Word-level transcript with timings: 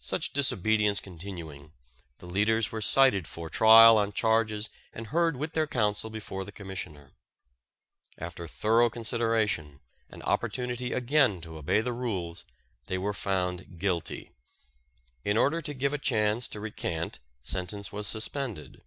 Such 0.00 0.32
disobedience 0.32 0.98
continuing, 0.98 1.70
the 2.18 2.26
leaders 2.26 2.72
were 2.72 2.80
cited 2.80 3.28
for 3.28 3.48
trial 3.48 3.98
on 3.98 4.10
charges 4.12 4.68
and 4.92 5.06
heard 5.06 5.36
with 5.36 5.52
their 5.52 5.68
counsel 5.68 6.10
before 6.10 6.44
the 6.44 6.50
Commissioner. 6.50 7.12
After 8.18 8.48
thorough 8.48 8.90
consideration, 8.90 9.78
and 10.08 10.24
opportunity 10.24 10.92
again 10.92 11.40
to 11.42 11.56
obey 11.56 11.82
the 11.82 11.92
rules, 11.92 12.44
they 12.86 12.98
were 12.98 13.14
found 13.14 13.78
guilty. 13.78 14.32
In 15.24 15.36
order 15.36 15.60
to 15.62 15.72
give 15.72 15.92
a 15.92 15.98
chance 15.98 16.48
to 16.48 16.58
recant 16.58 17.20
sentence 17.44 17.92
was 17.92 18.08
suspended. 18.08 18.82